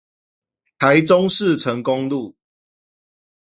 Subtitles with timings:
[0.79, 2.35] 台中市成功路